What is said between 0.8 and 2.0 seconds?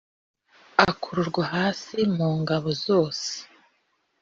akururwa hasi